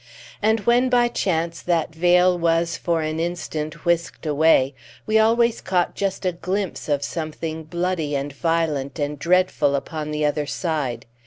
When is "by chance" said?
0.89-1.61